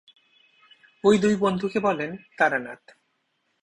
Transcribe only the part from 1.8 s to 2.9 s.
বলেন তারানাথ।